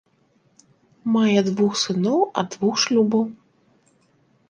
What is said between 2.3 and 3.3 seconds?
ад двух шлюбаў.